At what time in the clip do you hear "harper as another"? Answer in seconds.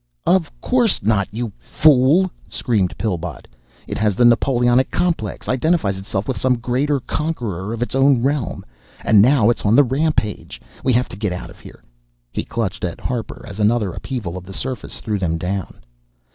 12.99-13.93